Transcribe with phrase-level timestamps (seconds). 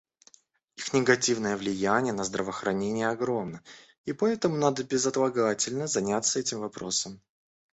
[0.77, 3.61] Их негативное влияние на здравоохранение огромно,
[4.05, 7.21] и поэтому надо безотлагательно заняться этим вопросом.